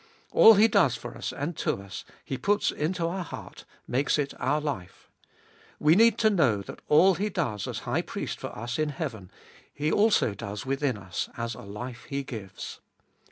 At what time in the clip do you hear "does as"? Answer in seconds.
7.29-7.81